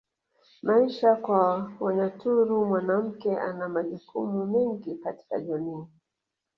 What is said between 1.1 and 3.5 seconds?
kwa Wanyaturu mwanamke